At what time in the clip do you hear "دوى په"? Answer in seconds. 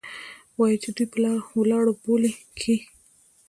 0.95-1.51